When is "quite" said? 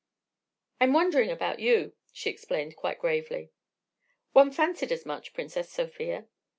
2.75-2.97